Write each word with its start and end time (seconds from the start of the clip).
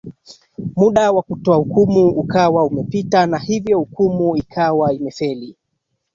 Muda 0.75 1.11
wa 1.11 1.23
kotoa 1.23 1.57
hukumu 1.57 2.07
ukawa 2.09 2.63
umepita 2.65 3.37
hivyo 3.37 3.77
hukumu 3.79 4.35
ikawa 4.37 4.93
imefeli 4.93 5.55